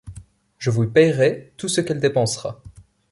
Je 0.57 0.71
vous 0.71 0.87
paierai 0.89 1.53
tout 1.57 1.67
ce 1.67 1.79
qu’elle 1.79 1.99
dépensera... 1.99 2.59